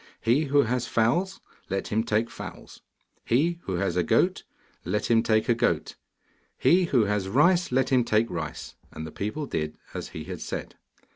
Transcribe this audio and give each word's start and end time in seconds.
He 0.19 0.45
who 0.45 0.63
has 0.63 0.87
fowls, 0.87 1.41
let 1.69 1.89
him 1.89 2.03
take 2.03 2.31
fowls; 2.31 2.81
he 3.23 3.59
who 3.65 3.75
has 3.75 3.95
a 3.95 4.01
goat, 4.01 4.41
let 4.83 5.11
him 5.11 5.21
take 5.21 5.47
a 5.47 5.53
goat; 5.53 5.95
he 6.57 6.85
who 6.85 7.03
has 7.05 7.29
rice, 7.29 7.71
let 7.71 7.89
him 7.89 8.03
take 8.03 8.27
rice.' 8.27 8.73
And 8.91 9.05
the 9.05 9.11
people 9.11 9.45
did 9.45 9.77
as 9.93 10.09
he 10.09 10.23
had 10.23 10.41
said. 10.41 10.73